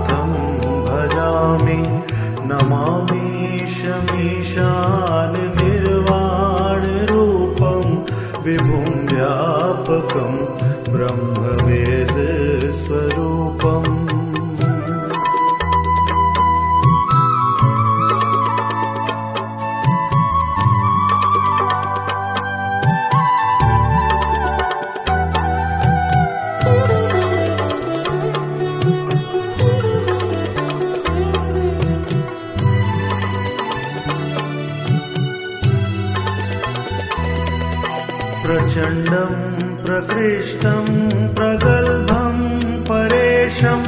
[38.73, 40.95] प्रचण्डम् प्रकृष्टम्
[41.37, 42.45] प्रगल्भम्
[42.89, 43.85] परेशम्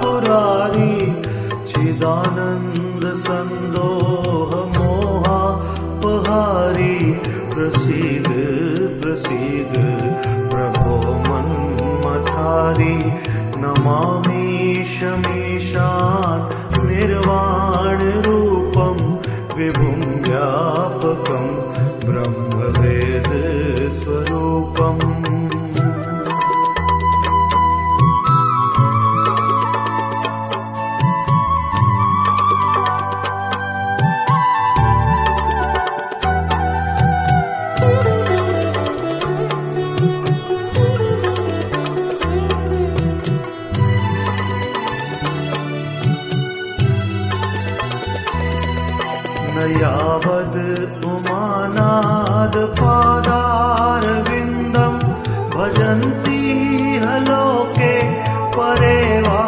[0.00, 0.94] पुरारी
[1.72, 5.40] चिदानन्द सन्दोह मोहा
[6.04, 6.96] पहारी पुरारी
[7.54, 8.28] प्रसीद
[9.02, 9.74] प्रसीद
[10.54, 10.96] प्रभो
[11.28, 12.96] मन्मथारी
[13.64, 15.27] नमामीशमीशान्
[22.68, 24.37] ब्रह्मवेदस्वरूपम्
[55.68, 56.40] भजन्ती
[57.04, 57.94] हलोके
[58.54, 59.40] परे वा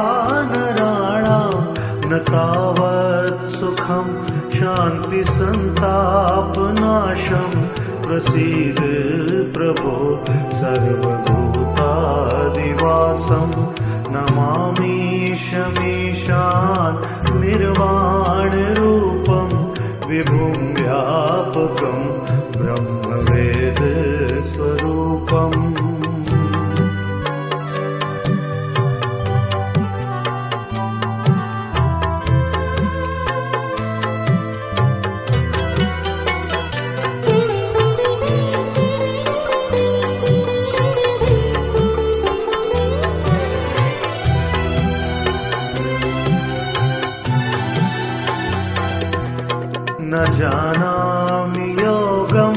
[2.10, 4.10] न तावत् सुखम्
[4.56, 7.56] शान्तिसन्तापनाशम्
[8.04, 8.80] प्रसीद
[9.54, 9.94] प्रभो
[10.60, 11.56] सर्वभूतादिवासम्
[14.16, 14.60] नमामीशमीशान्
[17.40, 19.56] निर्वाणरूपम्
[20.10, 22.04] विभुं व्यापकम्
[22.60, 25.59] ब्रह्मवेदस्वरूपम्
[50.20, 52.56] न जानामि योगम्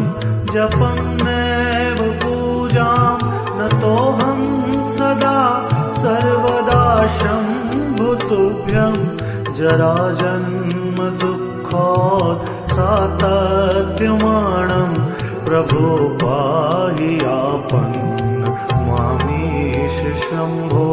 [0.54, 3.22] जपन्नेव पूजाम्
[3.58, 4.50] न तोऽहम्
[4.96, 5.40] सदा
[6.02, 6.82] सर्वदा
[7.20, 9.00] शम्भुतुभ्यम्
[9.60, 12.44] जराजन्म दुःखोत्
[12.74, 14.12] सातत्यमाणम्
[15.46, 15.88] प्रभो
[16.24, 17.98] पाहि आपन्
[18.90, 20.90] मामीश शम्भो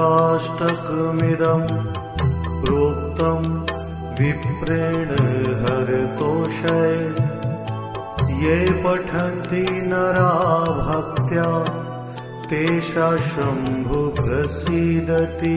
[0.00, 1.66] रुद्राष्टकमिदम्
[2.60, 3.48] प्रोक्तम्
[4.18, 5.10] विप्रेण
[5.62, 6.94] हरतोषय
[8.42, 10.30] ये पठन्ति नरा
[10.78, 11.48] भक्त्या
[12.48, 15.56] तेषा शम्भु प्रसीदति